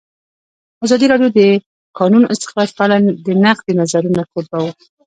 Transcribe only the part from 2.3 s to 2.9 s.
استخراج په